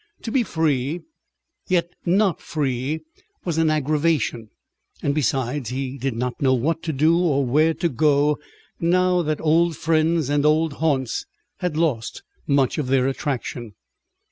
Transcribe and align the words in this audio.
To 0.23 0.31
be 0.31 0.41
free, 0.41 1.01
yet 1.67 1.91
not 2.07 2.41
free, 2.41 3.01
was 3.45 3.59
an 3.59 3.69
aggravation. 3.69 4.49
And 5.03 5.13
besides, 5.13 5.69
he 5.69 5.99
did 5.99 6.15
not 6.15 6.41
know 6.41 6.55
what 6.55 6.81
to 6.85 6.91
do 6.91 7.19
or 7.19 7.45
where 7.45 7.75
to 7.75 7.87
go, 7.87 8.39
now 8.79 9.21
that 9.21 9.39
old 9.39 9.77
friends 9.77 10.27
and 10.27 10.43
old 10.43 10.73
haunts 10.73 11.27
had 11.59 11.77
lost 11.77 12.23
much 12.47 12.79
of 12.79 12.87
their 12.87 13.05
attraction. 13.07 13.75